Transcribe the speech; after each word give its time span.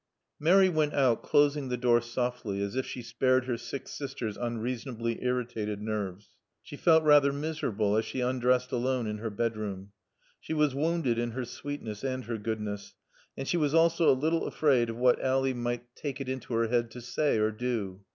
Mary 0.39 0.67
went 0.67 0.95
out, 0.95 1.21
closing 1.21 1.69
the 1.69 1.77
door 1.77 2.01
softly, 2.01 2.59
as 2.59 2.75
if 2.75 2.87
she 2.87 3.03
spared 3.03 3.45
her 3.45 3.55
sick 3.55 3.87
sister's 3.87 4.35
unreasonably 4.35 5.23
irritated 5.23 5.79
nerves. 5.79 6.29
She 6.63 6.75
felt 6.75 7.03
rather 7.03 7.31
miserable 7.31 7.95
as 7.95 8.03
she 8.03 8.19
undressed 8.19 8.71
alone 8.71 9.05
in 9.05 9.19
her 9.19 9.29
bedroom. 9.29 9.91
She 10.39 10.53
was 10.55 10.73
wounded 10.73 11.19
in 11.19 11.33
her 11.33 11.45
sweetness 11.45 12.03
and 12.03 12.23
her 12.25 12.39
goodness, 12.39 12.95
and 13.37 13.47
she 13.47 13.57
was 13.57 13.75
also 13.75 14.09
a 14.11 14.17
little 14.17 14.47
afraid 14.47 14.89
of 14.89 14.95
what 14.97 15.21
Ally 15.21 15.53
might 15.53 15.95
take 15.95 16.19
it 16.19 16.27
into 16.27 16.55
her 16.55 16.67
head 16.69 16.89
to 16.89 17.01
say 17.01 17.37
or 17.37 17.51
do. 17.51 18.01